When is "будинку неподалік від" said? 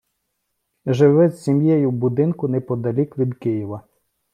1.93-3.33